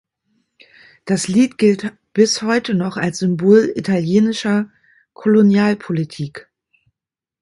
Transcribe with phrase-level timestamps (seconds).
[1.05, 4.67] Das Lied gilt bis heute noch als Symbol italienischer
[5.13, 6.49] Kolonialpolitik.